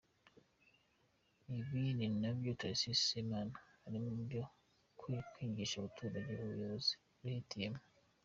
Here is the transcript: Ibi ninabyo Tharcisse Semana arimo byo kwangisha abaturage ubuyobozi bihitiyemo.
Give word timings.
Ibi 1.57 1.81
ninabyo 1.97 2.51
Tharcisse 2.59 3.03
Semana 3.11 3.55
arimo 3.87 4.09
byo 4.27 4.43
kwangisha 4.99 5.75
abaturage 5.77 6.29
ubuyobozi 6.33 6.93
bihitiyemo. 7.21 7.79